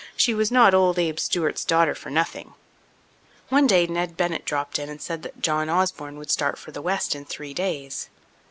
She 0.17 0.33
was 0.33 0.49
not 0.51 0.73
old 0.73 0.97
Abe 0.97 1.19
Stewart's 1.19 1.63
daughter 1.63 1.93
for 1.93 2.09
nothing. 2.09 2.55
One 3.49 3.67
day 3.67 3.85
Ned 3.85 4.17
Bennett 4.17 4.45
dropped 4.45 4.79
in 4.79 4.89
and 4.89 4.99
said 4.99 5.21
that 5.21 5.43
John 5.43 5.69
Osborne 5.69 6.17
would 6.17 6.31
start 6.31 6.57
for 6.57 6.71
the 6.71 6.81
west 6.81 7.13
in 7.13 7.23
three 7.23 7.53
days. 7.53 8.09